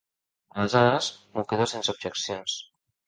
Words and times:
Aleshores, 0.61 1.09
m'ho 1.35 1.43
quedo 1.51 1.67
sense 1.75 1.95
objeccions. 1.97 2.57